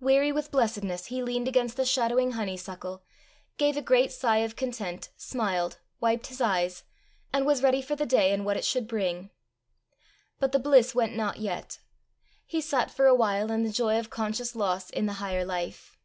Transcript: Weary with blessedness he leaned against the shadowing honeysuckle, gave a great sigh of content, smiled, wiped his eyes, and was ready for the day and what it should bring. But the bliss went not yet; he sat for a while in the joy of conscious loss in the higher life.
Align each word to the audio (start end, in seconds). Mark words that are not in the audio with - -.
Weary 0.00 0.32
with 0.32 0.50
blessedness 0.50 1.08
he 1.08 1.22
leaned 1.22 1.46
against 1.46 1.76
the 1.76 1.84
shadowing 1.84 2.30
honeysuckle, 2.30 3.02
gave 3.58 3.76
a 3.76 3.82
great 3.82 4.10
sigh 4.10 4.38
of 4.38 4.56
content, 4.56 5.10
smiled, 5.18 5.78
wiped 6.00 6.28
his 6.28 6.40
eyes, 6.40 6.84
and 7.34 7.44
was 7.44 7.62
ready 7.62 7.82
for 7.82 7.94
the 7.94 8.06
day 8.06 8.32
and 8.32 8.46
what 8.46 8.56
it 8.56 8.64
should 8.64 8.88
bring. 8.88 9.28
But 10.40 10.52
the 10.52 10.58
bliss 10.58 10.94
went 10.94 11.14
not 11.14 11.38
yet; 11.38 11.80
he 12.46 12.62
sat 12.62 12.90
for 12.90 13.04
a 13.04 13.14
while 13.14 13.50
in 13.50 13.62
the 13.62 13.70
joy 13.70 13.98
of 13.98 14.08
conscious 14.08 14.56
loss 14.56 14.88
in 14.88 15.04
the 15.04 15.12
higher 15.20 15.44
life. 15.44 15.98